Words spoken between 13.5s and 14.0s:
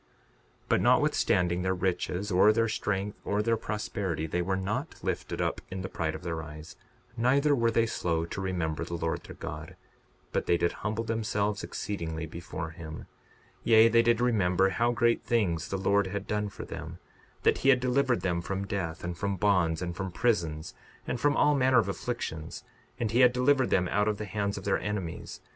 62:50 Yea,